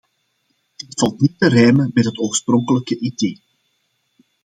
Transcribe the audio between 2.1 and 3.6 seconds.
oorspronkelijke idee.